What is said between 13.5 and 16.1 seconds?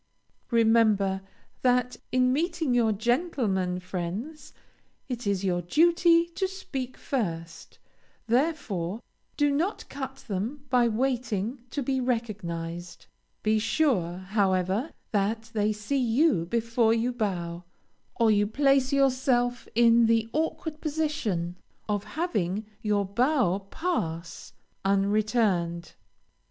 sure, however, that they see